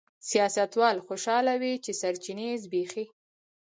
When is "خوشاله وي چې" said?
1.07-1.91